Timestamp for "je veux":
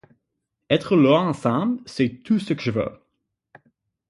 2.63-2.99